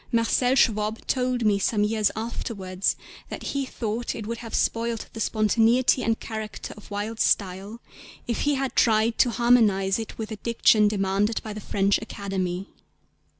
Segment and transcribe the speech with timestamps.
[0.11, 2.95] Marcel Schwob told me some years afterwards
[3.29, 7.79] that he thought it would have spoiled the spontaneity and character of Wilde's style
[8.25, 12.65] if he had tried to harmonise it with the diction demanded by the French Academy.